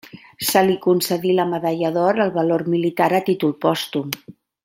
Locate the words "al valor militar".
2.25-3.11